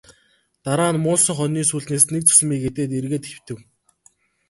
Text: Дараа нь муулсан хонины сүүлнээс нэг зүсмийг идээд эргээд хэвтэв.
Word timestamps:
Дараа 0.63 0.91
нь 0.93 1.01
муулсан 1.05 1.35
хонины 1.37 1.63
сүүлнээс 1.69 2.03
нэг 2.13 2.23
зүсмийг 2.25 2.61
идээд 2.69 2.91
эргээд 2.99 3.23
хэвтэв. 3.29 3.57